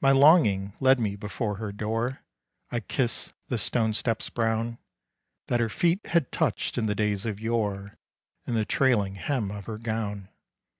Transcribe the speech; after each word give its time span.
My 0.00 0.12
longing 0.12 0.74
led 0.78 1.00
me 1.00 1.16
before 1.16 1.56
her 1.56 1.72
door; 1.72 2.20
I 2.70 2.78
kissed 2.78 3.32
the 3.48 3.58
stone 3.58 3.92
steps 3.92 4.30
brown, 4.30 4.78
That 5.48 5.58
her 5.58 5.68
feet 5.68 6.06
had 6.06 6.30
touched 6.30 6.78
in 6.78 6.86
the 6.86 6.94
days 6.94 7.26
of 7.26 7.40
yore, 7.40 7.98
And 8.46 8.54
the 8.56 8.64
trailing 8.64 9.16
hem 9.16 9.50
of 9.50 9.66
her 9.66 9.78
gown. 9.78 10.28